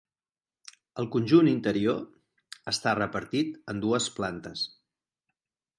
El 1.03 1.09
conjunt 1.15 1.49
interior 1.51 2.71
està 2.75 2.97
repartit 3.01 3.55
en 3.75 3.87
dues 3.87 4.13
plantes. 4.19 4.67